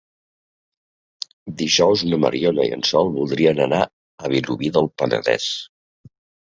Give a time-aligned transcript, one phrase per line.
[1.59, 3.85] Dijous na Mariona i en Sol voldrien anar
[4.27, 5.51] a Vilobí del Penedès.